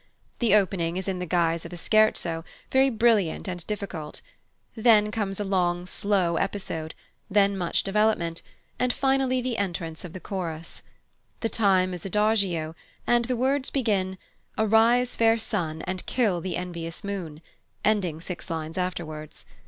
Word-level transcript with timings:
The 0.39 0.55
opening 0.55 0.97
is 0.97 1.07
in 1.07 1.19
the 1.19 1.27
guise 1.27 1.63
of 1.63 1.71
a 1.71 1.77
scherzo, 1.77 2.43
very 2.71 2.89
brilliant 2.89 3.47
and 3.47 3.67
difficult; 3.67 4.21
then 4.75 5.11
comes 5.11 5.39
a 5.39 5.43
long 5.43 5.85
slow 5.85 6.37
episode; 6.37 6.95
then 7.29 7.55
much 7.55 7.83
development; 7.83 8.41
and 8.79 8.91
finally 8.91 9.43
the 9.43 9.57
entrance 9.57 10.03
of 10.03 10.13
the 10.13 10.19
chorus. 10.19 10.81
The 11.41 11.49
time 11.49 11.93
is 11.93 12.03
adagio, 12.03 12.75
and 13.05 13.25
the 13.25 13.37
words 13.37 13.69
begin, 13.69 14.17
"Arise, 14.57 15.15
fair 15.15 15.37
sun, 15.37 15.83
and 15.83 16.03
kill 16.07 16.41
the 16.41 16.57
envious 16.57 17.03
moon," 17.03 17.39
ending 17.85 18.21
six 18.21 18.49
lines 18.49 18.79
afterwards. 18.79 19.45